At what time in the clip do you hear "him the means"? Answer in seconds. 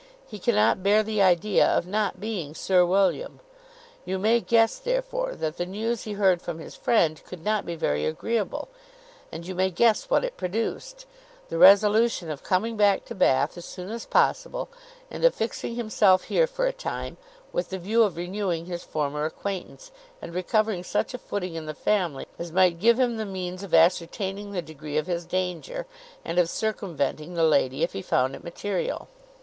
22.99-23.61